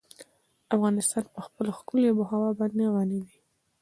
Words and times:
افغانستان 0.75 1.23
په 1.33 1.39
خپله 1.45 1.71
ښکلې 1.77 2.07
آب 2.13 2.17
وهوا 2.19 2.49
باندې 2.59 2.85
غني 2.93 3.19
دی. 3.27 3.35